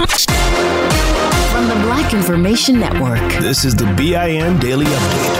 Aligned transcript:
From 0.00 1.68
the 1.68 1.74
Black 1.82 2.14
Information 2.14 2.80
Network, 2.80 3.20
this 3.42 3.66
is 3.66 3.74
the 3.74 3.84
BIN 3.98 4.58
Daily 4.58 4.86
Update. 4.86 5.36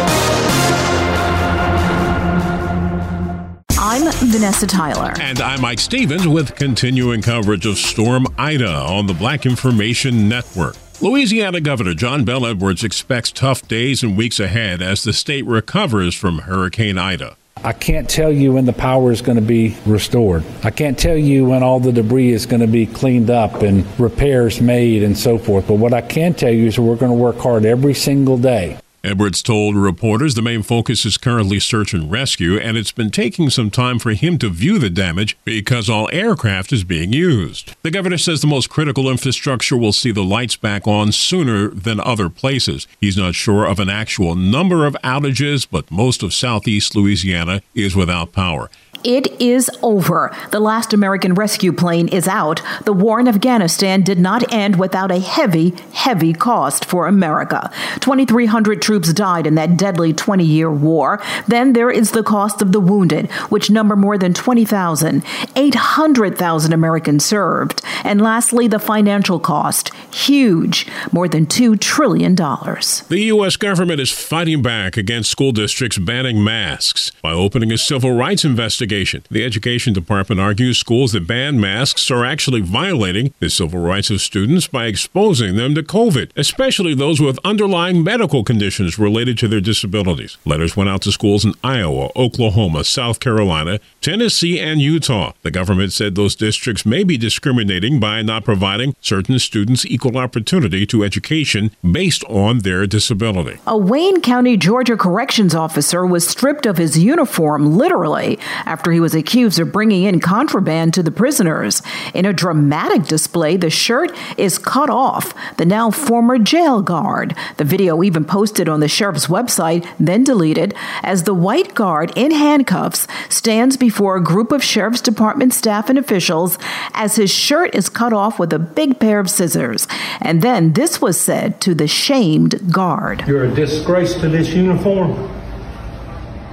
I'm 3.78 4.12
Vanessa 4.30 4.66
Tyler. 4.66 5.14
And 5.18 5.40
I'm 5.40 5.62
Mike 5.62 5.78
Stevens 5.78 6.28
with 6.28 6.56
continuing 6.56 7.22
coverage 7.22 7.64
of 7.64 7.78
Storm 7.78 8.26
Ida 8.36 8.70
on 8.70 9.06
the 9.06 9.14
Black 9.14 9.46
Information 9.46 10.28
Network. 10.28 10.76
Louisiana 11.00 11.62
Governor 11.62 11.94
John 11.94 12.26
Bel 12.26 12.44
Edwards 12.44 12.84
expects 12.84 13.32
tough 13.32 13.66
days 13.66 14.02
and 14.02 14.14
weeks 14.14 14.38
ahead 14.38 14.82
as 14.82 15.04
the 15.04 15.14
state 15.14 15.46
recovers 15.46 16.14
from 16.14 16.40
Hurricane 16.40 16.98
Ida. 16.98 17.38
I 17.62 17.72
can't 17.72 18.08
tell 18.08 18.32
you 18.32 18.54
when 18.54 18.64
the 18.64 18.72
power 18.72 19.12
is 19.12 19.20
going 19.20 19.36
to 19.36 19.42
be 19.42 19.76
restored. 19.84 20.44
I 20.64 20.70
can't 20.70 20.98
tell 20.98 21.16
you 21.16 21.44
when 21.44 21.62
all 21.62 21.78
the 21.78 21.92
debris 21.92 22.30
is 22.32 22.46
going 22.46 22.60
to 22.60 22.66
be 22.66 22.86
cleaned 22.86 23.28
up 23.28 23.62
and 23.62 23.86
repairs 24.00 24.62
made 24.62 25.02
and 25.02 25.16
so 25.16 25.36
forth. 25.36 25.68
But 25.68 25.74
what 25.74 25.92
I 25.92 26.00
can 26.00 26.32
tell 26.32 26.52
you 26.52 26.66
is 26.66 26.78
we're 26.78 26.96
going 26.96 27.12
to 27.12 27.22
work 27.22 27.36
hard 27.36 27.66
every 27.66 27.94
single 27.94 28.38
day 28.38 28.78
Edwards 29.02 29.42
told 29.42 29.76
reporters 29.76 30.34
the 30.34 30.42
main 30.42 30.62
focus 30.62 31.06
is 31.06 31.16
currently 31.16 31.58
search 31.58 31.94
and 31.94 32.10
rescue, 32.10 32.58
and 32.58 32.76
it's 32.76 32.92
been 32.92 33.10
taking 33.10 33.48
some 33.48 33.70
time 33.70 33.98
for 33.98 34.10
him 34.12 34.36
to 34.38 34.50
view 34.50 34.78
the 34.78 34.90
damage 34.90 35.38
because 35.44 35.88
all 35.88 36.10
aircraft 36.12 36.70
is 36.70 36.84
being 36.84 37.10
used. 37.10 37.74
The 37.82 37.90
governor 37.90 38.18
says 38.18 38.42
the 38.42 38.46
most 38.46 38.68
critical 38.68 39.10
infrastructure 39.10 39.76
will 39.76 39.94
see 39.94 40.10
the 40.10 40.22
lights 40.22 40.56
back 40.56 40.86
on 40.86 41.12
sooner 41.12 41.68
than 41.68 41.98
other 41.98 42.28
places. 42.28 42.86
He's 43.00 43.16
not 43.16 43.34
sure 43.34 43.64
of 43.64 43.80
an 43.80 43.88
actual 43.88 44.34
number 44.34 44.84
of 44.84 44.96
outages, 45.02 45.66
but 45.70 45.90
most 45.90 46.22
of 46.22 46.34
southeast 46.34 46.94
Louisiana 46.94 47.62
is 47.74 47.96
without 47.96 48.32
power. 48.32 48.68
It 49.02 49.40
is 49.40 49.70
over. 49.82 50.34
The 50.50 50.60
last 50.60 50.92
American 50.92 51.34
rescue 51.34 51.72
plane 51.72 52.08
is 52.08 52.28
out. 52.28 52.60
The 52.84 52.92
war 52.92 53.18
in 53.18 53.28
Afghanistan 53.28 54.02
did 54.02 54.18
not 54.18 54.52
end 54.52 54.76
without 54.76 55.10
a 55.10 55.18
heavy, 55.18 55.74
heavy 55.92 56.34
cost 56.34 56.84
for 56.84 57.06
America. 57.06 57.70
2,300 58.00 58.82
troops 58.82 59.12
died 59.12 59.46
in 59.46 59.54
that 59.54 59.76
deadly 59.76 60.12
20 60.12 60.44
year 60.44 60.70
war. 60.70 61.22
Then 61.48 61.72
there 61.72 61.90
is 61.90 62.10
the 62.10 62.22
cost 62.22 62.60
of 62.60 62.72
the 62.72 62.80
wounded, 62.80 63.30
which 63.48 63.70
number 63.70 63.96
more 63.96 64.18
than 64.18 64.34
20,000. 64.34 65.22
800,000 65.56 66.72
Americans 66.72 67.24
served. 67.24 67.82
And 68.04 68.20
lastly, 68.20 68.68
the 68.68 68.78
financial 68.78 69.40
cost. 69.40 69.89
Huge. 70.12 70.86
More 71.12 71.28
than 71.28 71.46
$2 71.46 71.78
trillion. 71.80 72.34
The 72.34 73.22
U.S. 73.34 73.56
government 73.56 74.00
is 74.00 74.10
fighting 74.10 74.62
back 74.62 74.96
against 74.96 75.30
school 75.30 75.52
districts 75.52 75.98
banning 75.98 76.42
masks 76.42 77.12
by 77.22 77.32
opening 77.32 77.70
a 77.72 77.78
civil 77.78 78.16
rights 78.16 78.44
investigation. 78.44 79.22
The 79.30 79.44
Education 79.44 79.92
Department 79.92 80.40
argues 80.40 80.78
schools 80.78 81.12
that 81.12 81.26
ban 81.26 81.60
masks 81.60 82.10
are 82.10 82.24
actually 82.24 82.60
violating 82.60 83.32
the 83.38 83.48
civil 83.48 83.80
rights 83.80 84.10
of 84.10 84.20
students 84.20 84.66
by 84.66 84.86
exposing 84.86 85.56
them 85.56 85.74
to 85.74 85.82
COVID, 85.82 86.32
especially 86.36 86.94
those 86.94 87.20
with 87.20 87.38
underlying 87.44 88.02
medical 88.02 88.42
conditions 88.42 88.98
related 88.98 89.38
to 89.38 89.48
their 89.48 89.60
disabilities. 89.60 90.36
Letters 90.44 90.76
went 90.76 90.90
out 90.90 91.02
to 91.02 91.12
schools 91.12 91.44
in 91.44 91.54
Iowa, 91.62 92.10
Oklahoma, 92.16 92.84
South 92.84 93.20
Carolina, 93.20 93.78
Tennessee, 94.00 94.58
and 94.58 94.80
Utah. 94.80 95.32
The 95.42 95.50
government 95.50 95.92
said 95.92 96.14
those 96.14 96.34
districts 96.34 96.84
may 96.84 97.04
be 97.04 97.16
discriminating 97.16 98.00
by 98.00 98.22
not 98.22 98.44
providing 98.44 98.96
certain 99.00 99.38
students 99.38 99.86
equal 99.86 99.99
opportunity 100.16 100.86
to 100.86 101.04
education 101.04 101.70
based 101.88 102.24
on 102.24 102.60
their 102.60 102.86
disability. 102.86 103.58
A 103.66 103.76
Wayne 103.76 104.20
County, 104.20 104.56
Georgia 104.56 104.96
corrections 104.96 105.54
officer 105.54 106.04
was 106.06 106.26
stripped 106.26 106.66
of 106.66 106.78
his 106.78 106.98
uniform 106.98 107.76
literally 107.76 108.38
after 108.64 108.92
he 108.92 109.00
was 109.00 109.14
accused 109.14 109.58
of 109.58 109.72
bringing 109.72 110.04
in 110.04 110.20
contraband 110.20 110.94
to 110.94 111.02
the 111.02 111.10
prisoners. 111.10 111.82
In 112.14 112.24
a 112.26 112.32
dramatic 112.32 113.04
display, 113.04 113.56
the 113.56 113.70
shirt 113.70 114.12
is 114.36 114.58
cut 114.58 114.90
off, 114.90 115.34
the 115.56 115.64
now 115.64 115.90
former 115.90 116.38
jail 116.38 116.82
guard. 116.82 117.34
The 117.56 117.64
video 117.64 118.02
even 118.02 118.24
posted 118.24 118.68
on 118.68 118.80
the 118.80 118.88
sheriff's 118.88 119.26
website, 119.26 119.86
then 119.98 120.24
deleted, 120.24 120.74
as 121.02 121.24
the 121.24 121.34
white 121.34 121.74
guard 121.74 122.12
in 122.16 122.30
handcuffs 122.30 123.06
stands 123.28 123.76
before 123.76 124.16
a 124.16 124.22
group 124.22 124.52
of 124.52 124.62
sheriff's 124.62 125.00
department 125.00 125.54
staff 125.54 125.88
and 125.88 125.98
officials 125.98 126.58
as 126.94 127.16
his 127.16 127.30
shirt 127.30 127.74
is 127.74 127.88
cut 127.88 128.12
off 128.12 128.38
with 128.38 128.52
a 128.52 128.58
big 128.58 128.98
pair 128.98 129.20
of 129.20 129.30
scissors. 129.30 129.86
And 130.20 130.42
then 130.42 130.72
this 130.74 131.00
was 131.00 131.18
said 131.18 131.60
to 131.62 131.74
the 131.74 131.88
shamed 131.88 132.72
guard 132.72 133.24
You're 133.26 133.44
a 133.44 133.54
disgrace 133.54 134.14
to 134.14 134.28
this 134.28 134.50
uniform, 134.50 135.12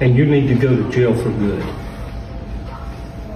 and 0.01 0.15
you 0.15 0.25
need 0.25 0.47
to 0.47 0.55
go 0.55 0.75
to 0.75 0.89
jail 0.91 1.15
for 1.15 1.29
good 1.31 1.63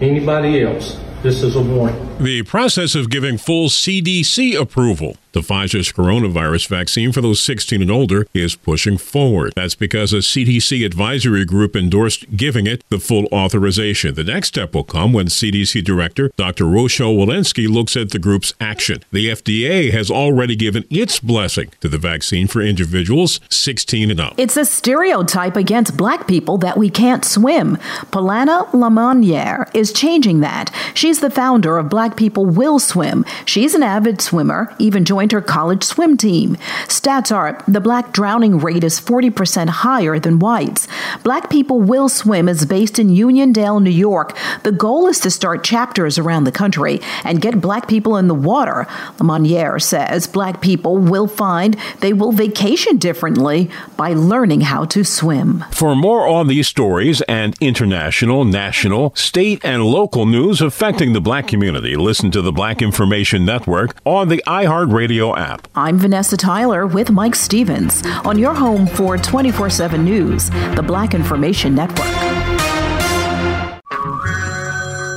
anybody 0.01 0.63
else. 0.63 0.99
This 1.21 1.43
is 1.43 1.55
a 1.55 1.61
warning. 1.61 2.10
The 2.21 2.43
process 2.43 2.93
of 2.93 3.09
giving 3.09 3.39
full 3.39 3.67
CDC 3.67 4.55
approval 4.55 5.17
the 5.33 5.39
Pfizer's 5.39 5.91
coronavirus 5.91 6.67
vaccine 6.67 7.11
for 7.11 7.21
those 7.21 7.41
16 7.41 7.81
and 7.81 7.91
older 7.91 8.27
is 8.33 8.55
pushing 8.55 8.97
forward. 8.97 9.53
That's 9.55 9.75
because 9.75 10.11
a 10.13 10.17
CDC 10.17 10.85
advisory 10.85 11.45
group 11.45 11.75
endorsed 11.75 12.35
giving 12.35 12.67
it 12.67 12.83
the 12.89 12.99
full 12.99 13.27
authorization. 13.31 14.15
The 14.15 14.23
next 14.23 14.49
step 14.49 14.73
will 14.73 14.83
come 14.83 15.13
when 15.13 15.27
CDC 15.27 15.83
Director 15.83 16.31
Dr. 16.35 16.65
Rochelle 16.65 17.13
Walensky 17.13 17.69
looks 17.69 17.95
at 17.95 18.09
the 18.09 18.19
group's 18.19 18.53
action. 18.59 19.03
The 19.11 19.29
FDA 19.29 19.91
has 19.91 20.11
already 20.11 20.55
given 20.55 20.83
its 20.89 21.19
blessing 21.19 21.71
to 21.79 21.87
the 21.87 21.97
vaccine 21.97 22.47
for 22.47 22.61
individuals 22.61 23.39
16 23.49 24.11
and 24.11 24.19
up. 24.19 24.33
It's 24.37 24.57
a 24.57 24.65
stereotype 24.65 25.55
against 25.55 25.95
black 25.95 26.27
people 26.27 26.57
that 26.59 26.77
we 26.77 26.89
can't 26.89 27.23
swim. 27.23 27.77
Paulana 28.11 28.69
Lamonier 28.71 29.73
is 29.73 29.93
changing 29.93 30.41
that. 30.41 30.73
She's 30.93 31.19
the 31.21 31.29
founder 31.29 31.77
of 31.77 31.89
Black 31.89 32.10
People 32.17 32.45
Will 32.45 32.79
Swim. 32.79 33.25
She's 33.45 33.73
an 33.73 33.83
avid 33.83 34.21
swimmer, 34.21 34.73
even 34.79 35.05
joined 35.05 35.31
her 35.31 35.41
college 35.41 35.83
swim 35.83 36.17
team. 36.17 36.57
Stats 36.87 37.35
are 37.35 37.61
the 37.67 37.81
black 37.81 38.13
drowning 38.13 38.59
rate 38.59 38.83
is 38.83 38.99
40% 38.99 39.69
higher 39.69 40.19
than 40.19 40.39
whites. 40.39 40.87
Black 41.23 41.49
People 41.49 41.81
Will 41.81 42.09
Swim 42.09 42.47
is 42.47 42.65
based 42.65 42.99
in 42.99 43.09
Uniondale, 43.09 43.81
New 43.81 43.89
York. 43.89 44.37
The 44.63 44.71
goal 44.71 45.07
is 45.07 45.19
to 45.21 45.31
start 45.31 45.63
chapters 45.63 46.17
around 46.17 46.43
the 46.43 46.51
country 46.51 47.01
and 47.23 47.41
get 47.41 47.61
black 47.61 47.87
people 47.87 48.17
in 48.17 48.27
the 48.27 48.33
water. 48.33 48.87
Lamonier 49.17 49.81
says 49.81 50.27
black 50.27 50.61
people 50.61 50.97
will 50.97 51.27
find 51.27 51.77
they 51.99 52.13
will 52.13 52.31
vacation 52.31 52.97
differently 52.97 53.69
by 53.97 54.13
learning 54.13 54.61
how 54.61 54.85
to 54.85 55.03
swim. 55.03 55.63
For 55.71 55.95
more 55.95 56.27
on 56.27 56.47
these 56.47 56.67
stories 56.67 57.21
and 57.23 57.55
international, 57.59 58.45
national, 58.45 59.13
state, 59.15 59.63
and 59.63 59.83
local 59.83 60.25
news 60.25 60.61
affecting 60.61 61.13
the 61.13 61.21
black 61.21 61.47
community, 61.47 61.90
listen 61.99 62.31
to 62.31 62.41
the 62.41 62.51
Black 62.53 62.81
Information 62.81 63.43
Network 63.43 63.97
on 64.05 64.29
the 64.29 64.41
iHeartRadio 64.47 65.01
radio 65.01 65.35
app. 65.35 65.67
I'm 65.73 65.97
Vanessa 65.97 66.37
Tyler 66.37 66.85
with 66.85 67.09
Mike 67.09 67.33
Stevens 67.33 68.05
on 68.23 68.37
your 68.37 68.53
home 68.53 68.85
for 68.85 69.17
24 69.17 69.69
7 69.69 70.05
news, 70.05 70.49
the 70.75 70.83
Black 70.85 71.13
Information 71.13 71.73
Network. 71.73 72.07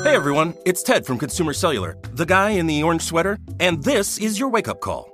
Hey 0.04 0.16
everyone, 0.16 0.54
it's 0.64 0.82
Ted 0.82 1.04
from 1.04 1.18
Consumer 1.18 1.52
Cellular, 1.52 1.98
the 2.12 2.24
guy 2.26 2.50
in 2.50 2.66
the 2.66 2.82
orange 2.82 3.02
sweater, 3.02 3.38
and 3.60 3.82
this 3.84 4.16
is 4.16 4.38
your 4.38 4.48
wake 4.48 4.68
up 4.68 4.80
call. 4.80 5.13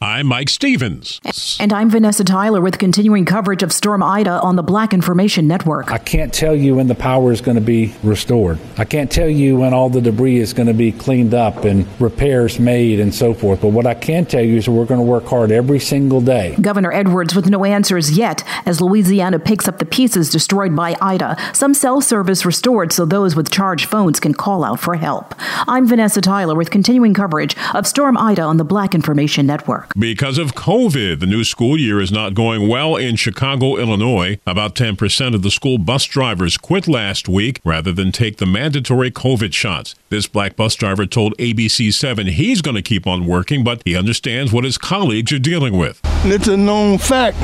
I'm 0.00 0.28
Mike 0.28 0.48
Stevens. 0.48 1.20
And 1.58 1.72
I'm 1.72 1.90
Vanessa 1.90 2.22
Tyler 2.22 2.60
with 2.60 2.78
continuing 2.78 3.24
coverage 3.24 3.64
of 3.64 3.72
Storm 3.72 4.00
Ida 4.00 4.40
on 4.42 4.54
the 4.54 4.62
Black 4.62 4.94
Information 4.94 5.48
Network. 5.48 5.90
I 5.90 5.98
can't 5.98 6.32
tell 6.32 6.54
you 6.54 6.76
when 6.76 6.86
the 6.86 6.94
power 6.94 7.32
is 7.32 7.40
going 7.40 7.56
to 7.56 7.60
be 7.60 7.92
restored. 8.04 8.60
I 8.76 8.84
can't 8.84 9.10
tell 9.10 9.28
you 9.28 9.56
when 9.56 9.74
all 9.74 9.90
the 9.90 10.00
debris 10.00 10.36
is 10.36 10.52
going 10.52 10.68
to 10.68 10.72
be 10.72 10.92
cleaned 10.92 11.34
up 11.34 11.64
and 11.64 11.84
repairs 12.00 12.60
made 12.60 13.00
and 13.00 13.12
so 13.12 13.34
forth. 13.34 13.60
But 13.60 13.70
what 13.70 13.86
I 13.86 13.94
can 13.94 14.24
tell 14.24 14.40
you 14.40 14.56
is 14.58 14.68
we're 14.68 14.84
going 14.84 15.00
to 15.00 15.04
work 15.04 15.24
hard 15.24 15.50
every 15.50 15.80
single 15.80 16.20
day. 16.20 16.54
Governor 16.60 16.92
Edwards 16.92 17.34
with 17.34 17.50
no 17.50 17.64
answers 17.64 18.16
yet 18.16 18.44
as 18.66 18.80
Louisiana 18.80 19.40
picks 19.40 19.66
up 19.66 19.80
the 19.80 19.84
pieces 19.84 20.30
destroyed 20.30 20.76
by 20.76 20.94
Ida. 21.02 21.36
Some 21.52 21.74
cell 21.74 22.00
service 22.00 22.46
restored 22.46 22.92
so 22.92 23.04
those 23.04 23.34
with 23.34 23.50
charged 23.50 23.86
phones 23.88 24.20
can 24.20 24.32
call 24.32 24.62
out 24.62 24.78
for 24.78 24.94
help. 24.94 25.34
I'm 25.66 25.88
Vanessa 25.88 26.20
Tyler 26.20 26.54
with 26.54 26.70
continuing 26.70 27.14
coverage 27.14 27.56
of 27.74 27.84
Storm 27.84 28.16
Ida 28.16 28.42
on 28.42 28.58
the 28.58 28.64
Black 28.64 28.94
Information 28.94 29.44
Network. 29.44 29.87
Because 29.96 30.38
of 30.38 30.54
COVID, 30.54 31.18
the 31.20 31.26
new 31.26 31.44
school 31.44 31.78
year 31.78 32.00
is 32.00 32.12
not 32.12 32.34
going 32.34 32.68
well 32.68 32.96
in 32.96 33.16
Chicago, 33.16 33.76
Illinois. 33.76 34.38
About 34.46 34.74
10% 34.74 35.34
of 35.34 35.42
the 35.42 35.50
school 35.50 35.78
bus 35.78 36.04
drivers 36.04 36.56
quit 36.56 36.86
last 36.86 37.28
week 37.28 37.60
rather 37.64 37.90
than 37.90 38.12
take 38.12 38.36
the 38.36 38.46
mandatory 38.46 39.10
COVID 39.10 39.54
shots. 39.54 39.94
This 40.10 40.26
black 40.26 40.56
bus 40.56 40.74
driver 40.74 41.06
told 41.06 41.36
ABC7 41.38 42.30
he's 42.30 42.62
going 42.62 42.76
to 42.76 42.82
keep 42.82 43.06
on 43.06 43.26
working, 43.26 43.64
but 43.64 43.82
he 43.84 43.96
understands 43.96 44.52
what 44.52 44.64
his 44.64 44.78
colleagues 44.78 45.32
are 45.32 45.38
dealing 45.38 45.76
with. 45.76 46.00
It's 46.24 46.48
a 46.48 46.56
known 46.56 46.98
fact. 46.98 47.38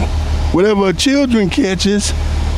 Whatever 0.55 0.90
a 0.90 0.93
children 0.93 1.50
catches, 1.50 2.11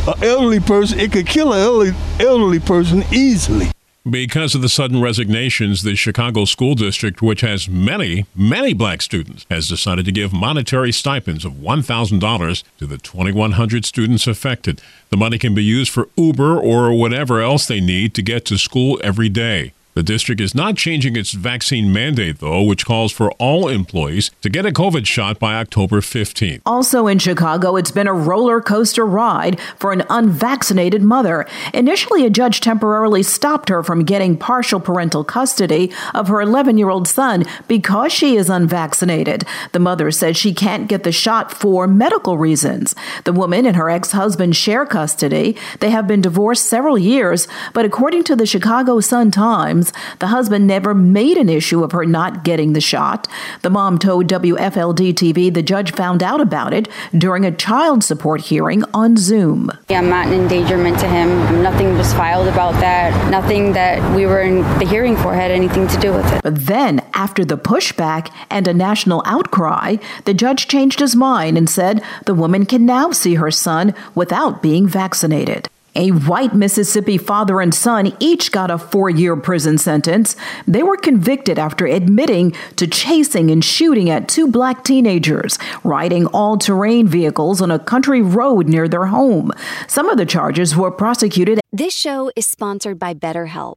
an 0.07 0.23
elderly 0.23 0.61
person, 0.61 1.01
it 1.01 1.13
could 1.13 1.27
kill 1.27 1.53
an 1.53 1.61
elderly, 1.61 1.97
elderly 2.21 2.61
person 2.61 3.05
easily. 3.13 3.71
Because 4.09 4.55
of 4.55 4.63
the 4.63 4.69
sudden 4.69 5.01
resignations, 5.01 5.83
the 5.83 5.97
Chicago 5.97 6.45
School 6.45 6.77
District, 6.77 7.21
which 7.21 7.41
has 7.41 7.69
many, 7.69 8.25
many 8.37 8.73
black 8.73 9.03
students, 9.03 9.45
has 9.51 9.69
decided 9.69 10.05
to 10.05 10.13
give 10.13 10.33
monetary 10.33 10.93
stipends 10.93 11.45
of 11.45 11.55
$1,000 11.55 12.63
to 12.79 12.87
the 12.87 12.99
2,100 12.99 13.85
students 13.85 14.29
affected. 14.29 14.81
The 15.11 15.17
money 15.17 15.39
can 15.39 15.57
be 15.57 15.65
used 15.65 15.91
for 15.91 16.09
Uber 16.15 16.57
or 16.57 16.93
whatever 16.93 17.41
else 17.41 17.67
they 17.67 17.81
need 17.81 18.15
to 18.15 18.23
get 18.23 18.45
to 18.45 18.59
school 18.59 19.01
every 19.03 19.29
day. 19.29 19.73
The 19.97 20.03
district 20.03 20.43
is 20.43 20.55
not 20.55 20.77
changing 20.77 21.17
its 21.17 21.33
vaccine 21.33 21.91
mandate, 21.91 22.41
though, 22.41 22.63
which 22.63 22.85
calls 22.85 23.13
for 23.13 23.33
all 23.39 23.67
employees 23.67 24.31
to 24.43 24.51
get 24.51 24.67
a 24.67 24.71
COVID 24.71 25.07
shot 25.07 25.39
by 25.39 25.55
October 25.55 26.03
15th. 26.03 26.61
Also 26.67 27.07
in 27.07 27.19
Chicago, 27.19 27.77
it's 27.77 27.91
been 27.91 28.07
a 28.07 28.13
roller 28.13 28.61
coaster 28.61 29.07
ride 29.07 29.59
for 29.79 29.95
an 29.95 30.03
unvaccinated 30.11 31.01
mother. 31.01 31.47
Initially, 31.73 32.27
a 32.27 32.31
judge 32.31 32.61
temporarily 32.61 33.23
stopped 33.23 33.71
her 33.71 33.83
from 33.83 34.05
getting 34.05 34.37
partial 34.37 34.81
parental 34.81 35.25
custody 35.25 35.91
of 36.13 36.29
her 36.29 36.43
11 36.43 36.77
year 36.77 36.91
old 36.91 37.09
son 37.09 37.45
because 37.67 38.13
she 38.13 38.37
is 38.37 38.51
unvaccinated. 38.51 39.45
The 39.73 39.79
mother 39.79 40.11
says 40.11 40.37
she 40.37 40.53
can't 40.53 40.89
get 40.89 41.05
the 41.05 41.11
shot 41.11 41.51
for 41.51 41.87
medical 41.87 42.37
reasons. 42.37 42.95
The 43.25 43.33
woman 43.33 43.65
and 43.65 43.77
her 43.77 43.89
ex 43.89 44.13
husband 44.13 44.57
share 44.57 44.85
custody. 44.85 45.57
They 45.81 45.89
have 45.89 46.07
been 46.07 46.21
divorced 46.21 46.67
several 46.67 46.99
years, 46.99 47.49
but 47.73 47.87
according 47.87 48.25
to 48.25 48.37
the 48.37 48.45
Chicago 48.45 49.01
Sun 49.01 49.31
Times, 49.31 49.86
the 50.19 50.29
husband 50.29 50.67
never 50.67 50.95
made 50.95 51.37
an 51.37 51.49
issue 51.49 51.83
of 51.83 51.93
her 51.93 52.05
not 52.05 52.45
getting 52.45 52.73
the 52.73 52.81
shot. 52.81 53.29
The 53.63 53.71
mom 53.71 53.99
told 53.99 54.27
WFLD 54.29 55.15
TV 55.15 55.53
the 55.53 55.63
judge 55.63 55.93
found 55.93 56.23
out 56.23 56.41
about 56.41 56.73
it 56.73 56.89
during 57.17 57.45
a 57.45 57.53
child 57.53 58.05
support 58.05 58.43
hearing 58.43 58.85
on 58.95 59.17
Zoom. 59.17 59.71
Yeah, 59.89 59.99
I'm 59.99 60.09
not 60.09 60.27
an 60.27 60.35
endangerment 60.35 60.99
to 61.01 61.09
him. 61.09 61.63
Nothing 61.63 61.97
was 61.97 62.13
filed 62.13 62.49
about 62.49 62.73
that. 62.81 63.31
Nothing 63.31 63.73
that 63.73 64.15
we 64.15 64.27
were 64.27 64.41
in 64.41 64.63
the 64.79 64.87
hearing 64.87 65.17
for 65.17 65.35
had 65.35 65.51
anything 65.51 65.87
to 65.89 65.99
do 65.99 66.13
with 66.13 66.31
it. 66.33 66.43
But 66.43 66.67
then, 66.67 67.03
after 67.15 67.45
the 67.45 67.59
pushback 67.59 68.33
and 68.51 68.69
a 68.69 68.75
national 68.75 69.23
outcry, 69.27 69.97
the 70.25 70.35
judge 70.35 70.69
changed 70.69 71.01
his 71.01 71.17
mind 71.17 71.59
and 71.59 71.69
said 71.69 72.03
the 72.25 72.35
woman 72.35 72.67
can 72.67 72.87
now 72.87 73.11
see 73.11 73.35
her 73.35 73.51
son 73.51 73.95
without 74.15 74.63
being 74.63 74.87
vaccinated. 74.87 75.69
A 75.97 76.11
white 76.11 76.55
Mississippi 76.55 77.17
father 77.17 77.63
and 77.63 77.75
son 77.75 78.15
each 78.21 78.53
got 78.53 78.71
a 78.71 78.77
four 78.77 79.09
year 79.09 79.35
prison 79.35 79.79
sentence. 79.79 80.37
They 80.69 80.83
were 80.83 80.99
convicted 80.99 81.59
after 81.59 81.87
admitting 81.87 82.53
to 82.77 82.87
chasing 82.87 83.51
and 83.51 83.65
shooting 83.65 84.11
at 84.11 84.29
two 84.29 84.47
black 84.47 84.85
teenagers 84.85 85.59
riding 85.85 86.27
all 86.27 86.59
terrain 86.59 87.09
vehicles 87.09 87.63
on 87.63 87.71
a 87.71 87.79
country 87.79 88.21
road 88.21 88.69
near 88.69 88.89
their 88.89 89.07
home. 89.07 89.53
Some 89.89 90.11
of 90.11 90.19
the 90.19 90.27
charges 90.27 90.77
were 90.77 90.91
prosecuted. 90.91 91.61
This 91.73 91.95
show 91.95 92.31
is 92.37 92.47
sponsored 92.47 92.99
by 92.99 93.15
BetterHelp. 93.15 93.77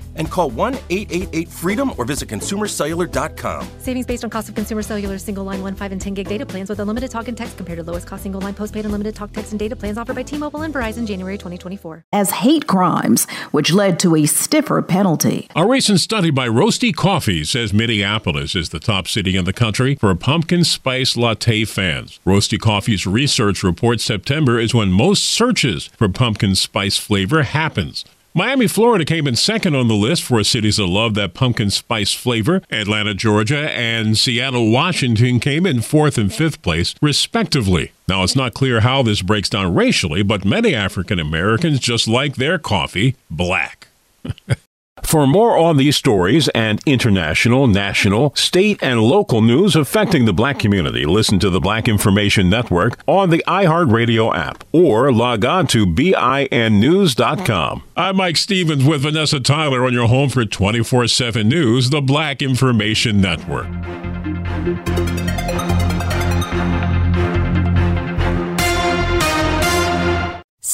And 0.15 0.29
call 0.29 0.49
1 0.49 0.73
888 0.89 1.47
freedom 1.47 1.93
or 1.97 2.05
visit 2.05 2.29
consumercellular.com. 2.29 3.67
Savings 3.79 4.05
based 4.05 4.23
on 4.23 4.29
cost 4.29 4.49
of 4.49 4.55
consumer 4.55 4.81
cellular 4.81 5.17
single 5.17 5.43
line 5.43 5.61
1, 5.61 5.75
5, 5.75 5.91
and 5.91 6.01
10 6.01 6.13
gig 6.13 6.27
data 6.27 6.45
plans 6.45 6.69
with 6.69 6.79
unlimited 6.79 7.11
talk 7.11 7.27
and 7.27 7.37
text 7.37 7.57
compared 7.57 7.77
to 7.77 7.83
lowest 7.83 8.07
cost 8.07 8.23
single 8.23 8.41
line 8.41 8.53
postpaid 8.53 8.85
unlimited 8.85 9.15
talk, 9.15 9.31
text, 9.31 9.51
and 9.51 9.59
data 9.59 9.75
plans 9.75 9.97
offered 9.97 10.15
by 10.15 10.23
T 10.23 10.37
Mobile 10.37 10.61
and 10.61 10.73
Verizon 10.73 11.05
January 11.05 11.37
2024. 11.37 12.05
As 12.13 12.31
hate 12.31 12.67
crimes, 12.67 13.27
which 13.51 13.71
led 13.71 13.99
to 13.99 14.15
a 14.15 14.25
stiffer 14.25 14.81
penalty. 14.81 15.47
A 15.55 15.65
recent 15.65 15.99
study 15.99 16.29
by 16.29 16.47
Roasty 16.47 16.95
Coffee 16.95 17.43
says 17.43 17.73
Minneapolis 17.73 18.55
is 18.55 18.69
the 18.69 18.79
top 18.79 19.07
city 19.07 19.35
in 19.37 19.45
the 19.45 19.53
country 19.53 19.95
for 19.95 20.13
pumpkin 20.15 20.63
spice 20.63 21.17
latte 21.17 21.65
fans. 21.65 22.19
Roasty 22.25 22.59
Coffee's 22.59 23.05
research 23.05 23.63
reports 23.63 24.03
September 24.03 24.59
is 24.59 24.73
when 24.73 24.91
most 24.91 25.23
searches 25.25 25.87
for 25.87 26.09
pumpkin 26.09 26.55
spice 26.55 26.97
flavor 26.97 27.43
happens. 27.43 28.05
Miami, 28.33 28.65
Florida 28.65 29.03
came 29.03 29.27
in 29.27 29.35
second 29.35 29.75
on 29.75 29.89
the 29.89 29.93
list 29.93 30.23
for 30.23 30.41
cities 30.41 30.77
that 30.77 30.85
love 30.85 31.15
that 31.15 31.33
pumpkin 31.33 31.69
spice 31.69 32.13
flavor. 32.13 32.61
Atlanta, 32.71 33.13
Georgia, 33.13 33.69
and 33.71 34.17
Seattle, 34.17 34.71
Washington 34.71 35.41
came 35.41 35.65
in 35.65 35.81
fourth 35.81 36.17
and 36.17 36.33
fifth 36.33 36.61
place, 36.61 36.95
respectively. 37.01 37.91
Now, 38.07 38.23
it's 38.23 38.35
not 38.35 38.53
clear 38.53 38.79
how 38.79 39.03
this 39.03 39.21
breaks 39.21 39.49
down 39.49 39.75
racially, 39.75 40.23
but 40.23 40.45
many 40.45 40.73
African 40.73 41.19
Americans 41.19 41.81
just 41.81 42.07
like 42.07 42.37
their 42.37 42.57
coffee 42.57 43.17
black. 43.29 43.89
For 45.03 45.27
more 45.27 45.57
on 45.57 45.77
these 45.77 45.95
stories 45.97 46.47
and 46.49 46.81
international, 46.85 47.67
national, 47.67 48.33
state, 48.35 48.81
and 48.81 49.01
local 49.01 49.41
news 49.41 49.75
affecting 49.75 50.25
the 50.25 50.33
black 50.33 50.59
community, 50.59 51.05
listen 51.05 51.39
to 51.39 51.49
the 51.49 51.59
Black 51.59 51.87
Information 51.87 52.49
Network 52.49 52.99
on 53.07 53.29
the 53.29 53.43
iHeartRadio 53.47 54.33
app 54.35 54.63
or 54.71 55.11
log 55.11 55.43
on 55.43 55.67
to 55.67 55.85
BINnews.com. 55.85 57.83
I'm 57.97 58.15
Mike 58.17 58.37
Stevens 58.37 58.85
with 58.85 59.01
Vanessa 59.01 59.39
Tyler 59.39 59.85
on 59.85 59.93
your 59.93 60.07
home 60.07 60.29
for 60.29 60.45
24 60.45 61.07
7 61.07 61.47
news, 61.49 61.89
the 61.89 62.01
Black 62.01 62.41
Information 62.41 63.19
Network. 63.19 63.67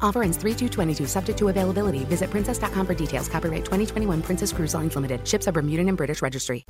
Offer 0.00 0.22
ends 0.22 0.38
3 0.38 0.54
2 0.54 0.68
subject 1.06 1.38
to 1.38 1.48
availability. 1.48 2.04
Visit 2.04 2.30
princess.com 2.30 2.86
for 2.86 2.94
details. 2.94 3.28
Copyright 3.28 3.64
2021 3.64 4.22
Princess 4.22 4.52
Cruise 4.52 4.72
Lines 4.72 4.94
Limited. 4.94 5.26
Ships 5.26 5.48
are 5.48 5.52
Bermudan 5.52 5.88
and 5.88 5.96
British 5.96 6.22
Registry. 6.22 6.64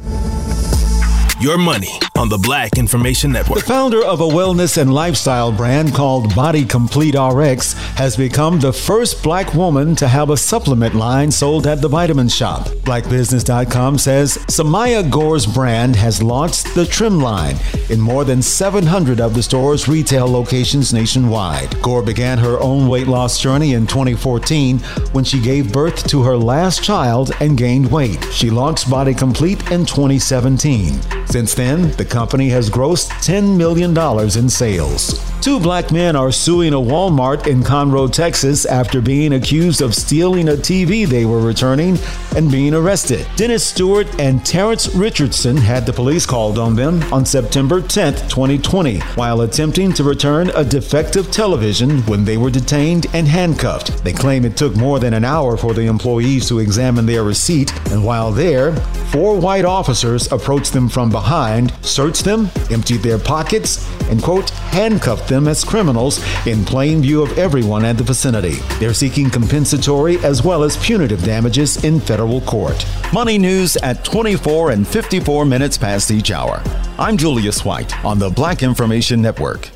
Your 1.38 1.59
money 1.59 2.00
on 2.16 2.31
the 2.31 2.38
Black 2.38 2.78
Information 2.78 3.31
Network. 3.31 3.59
The 3.59 3.66
founder 3.66 4.02
of 4.02 4.23
a 4.23 4.26
wellness 4.26 4.81
and 4.81 4.93
lifestyle 4.93 5.52
brand 5.52 5.95
called 5.95 6.35
Body 6.35 6.64
Complete 6.64 7.14
RX 7.14 7.75
has 7.97 8.16
become 8.16 8.59
the 8.59 8.73
first 8.73 9.23
black 9.23 9.52
woman 9.52 9.95
to 9.97 10.09
have 10.09 10.31
a 10.31 10.37
supplement 10.38 10.95
line 10.95 11.31
sold 11.31 11.66
at 11.66 11.83
the 11.83 11.88
vitamin 11.88 12.31
shop. 12.31 12.69
Blackbusiness.com 12.87 13.99
says 13.99 14.38
Samaya 14.49 15.11
Gore's 15.11 15.45
brand 15.45 15.95
has 15.97 16.23
launched 16.23 16.75
the 16.75 16.87
Trim 16.87 17.21
line 17.21 17.57
in 17.90 18.00
more 18.00 18.25
than 18.25 18.40
700 18.40 19.21
of 19.21 19.35
the 19.35 19.43
store's 19.43 19.88
retail 19.88 20.26
locations 20.26 20.95
nationwide. 20.95 21.81
Gore 21.83 22.02
began 22.02 22.38
her 22.38 22.59
own 22.61 22.88
weight 22.88 23.09
loss 23.09 23.38
journey 23.38 23.75
in 23.75 23.87
2014 23.87 24.78
when 25.12 25.25
she 25.25 25.38
gave 25.43 25.71
birth 25.71 26.09
to 26.09 26.23
her 26.23 26.37
last 26.37 26.83
child 26.83 27.33
and 27.40 27.59
gained 27.59 27.90
weight. 27.90 28.25
She 28.33 28.49
launched 28.49 28.88
Body 28.88 29.12
Complete 29.12 29.61
in 29.71 29.85
2017. 29.85 31.25
Since 31.28 31.54
then, 31.54 31.90
the 31.92 32.04
company 32.04 32.49
has 32.50 32.71
grossed 32.71 33.11
$10 33.25 33.56
million 33.56 33.97
in 34.38 34.49
sales. 34.49 35.21
Two 35.42 35.61
black 35.61 35.92
men 35.92 36.16
are 36.16 36.33
suing 36.33 36.73
a 36.73 36.76
Walmart 36.76 37.47
in 37.47 37.62
Conroe, 37.62 38.11
Texas 38.11 38.64
after 38.64 39.00
being 39.00 39.35
accused 39.35 39.80
of 39.80 39.95
stealing 39.95 40.49
a 40.49 40.52
TV 40.52 41.06
they 41.06 41.25
were 41.25 41.40
returning 41.40 41.99
and 42.35 42.50
being 42.50 42.75
arrested. 42.75 43.26
Dennis 43.37 43.64
Stewart 43.64 44.09
and 44.18 44.45
Terrence 44.45 44.95
Richardson 44.95 45.56
had 45.56 45.87
the 45.87 45.92
police 45.92 46.26
called 46.26 46.59
on 46.59 46.75
them 46.75 47.02
on 47.12 47.25
September 47.25 47.80
10, 47.80 48.14
2020, 48.28 48.99
while 49.14 49.42
attempting 49.42 49.92
to 49.92 50.04
return 50.04 50.50
a 50.56 50.64
defective 50.64 51.30
television 51.30 51.99
when 52.02 52.25
they 52.25 52.37
were 52.37 52.50
detained 52.50 53.06
and 53.12 53.28
handcuffed. 53.28 54.02
They 54.02 54.12
claim 54.12 54.45
it 54.45 54.56
took 54.56 54.75
more 54.75 54.99
than 54.99 55.14
an 55.14 55.25
hour 55.25 55.56
for 55.56 55.75
the 55.75 55.87
employees 55.87 56.49
to 56.49 56.59
examine 56.59 57.06
their 57.06 57.25
receipt, 57.25 57.73
and 57.90 58.04
while 58.04 58.33
there, 58.33 58.75
four 59.12 59.38
white 59.38 59.64
officers 59.64 60.30
approached 60.33 60.73
them 60.73 60.88
from 60.88 61.11
behind, 61.16 61.73
searched 61.82 62.25
them, 62.26 62.50
emptied 62.70 63.02
their 63.02 63.18
pockets, 63.18 63.88
and, 64.11 64.23
quote, 64.23 64.50
handcuffed 64.50 65.28
them 65.28 65.49
as 65.49 65.64
criminals 65.64 66.20
in 66.46 66.62
plain 66.62 67.00
view 67.00 67.23
of 67.23 67.38
everyone 67.38 67.87
at 67.87 67.96
the 67.96 68.04
vicinity. 68.04 68.56
They're 68.78 68.92
seeking 68.92 69.30
compensatory 69.30 70.18
as 70.18 70.42
well 70.42 70.62
as 70.62 70.76
punitive 70.76 71.25
damages 71.25 71.82
in 71.85 72.00
federal 72.00 72.42
court. 72.42 72.85
Money 73.14 73.38
news 73.38 73.76
at 73.78 74.04
24 74.04 74.73
and 74.73 74.87
54 74.87 75.46
minutes 75.46 75.78
past 75.78 76.11
each 76.11 76.30
hour. 76.30 76.62
I'm 76.99 77.16
Julius 77.16 77.64
White 77.64 77.92
on 78.04 78.18
the 78.18 78.28
Black 78.28 78.62
Information 78.62 79.23
Network. 79.23 79.75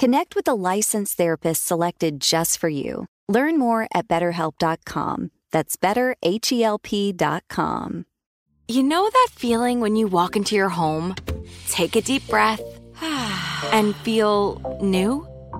Connect 0.00 0.34
with 0.34 0.48
a 0.48 0.54
licensed 0.54 1.18
therapist 1.18 1.66
selected 1.66 2.22
just 2.22 2.58
for 2.58 2.70
you. 2.70 3.04
Learn 3.28 3.58
more 3.58 3.86
at 3.92 4.08
betterhelp.com. 4.08 5.30
That's 5.50 5.76
betterhelp.com. 5.76 8.06
You 8.66 8.82
know 8.82 9.10
that 9.12 9.28
feeling 9.32 9.80
when 9.80 9.96
you 9.96 10.06
walk 10.06 10.36
into 10.36 10.56
your 10.56 10.70
home, 10.70 11.16
take 11.68 11.96
a 11.96 12.00
deep 12.00 12.26
breath, 12.30 12.62
and 13.72 13.94
feel 13.96 14.78
new? 14.80 15.26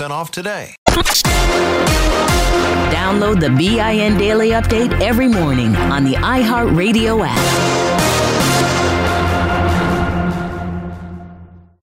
off 0.00 0.30
today. 0.30 0.74
Download 2.90 3.40
the 3.40 3.50
BIN 3.50 4.16
Daily 4.16 4.50
Update 4.50 5.00
every 5.00 5.28
morning 5.28 5.76
on 5.76 6.04
the 6.04 6.14
iHeartRadio 6.14 7.24
app. 7.26 7.91